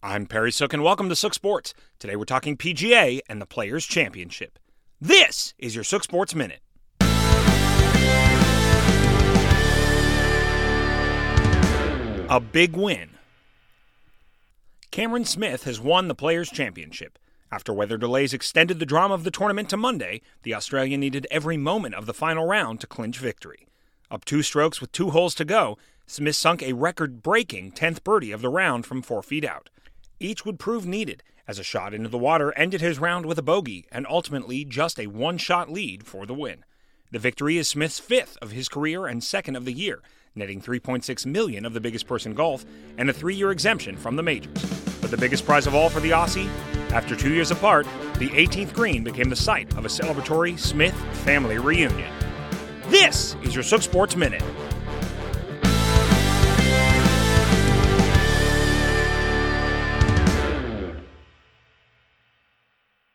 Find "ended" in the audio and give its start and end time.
32.56-32.80